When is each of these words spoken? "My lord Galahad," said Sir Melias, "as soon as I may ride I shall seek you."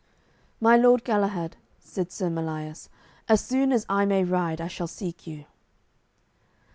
"My 0.59 0.77
lord 0.77 1.03
Galahad," 1.03 1.57
said 1.77 2.11
Sir 2.11 2.31
Melias, 2.31 2.89
"as 3.29 3.39
soon 3.39 3.71
as 3.71 3.85
I 3.87 4.03
may 4.05 4.23
ride 4.23 4.59
I 4.59 4.67
shall 4.67 4.87
seek 4.87 5.27
you." 5.27 5.45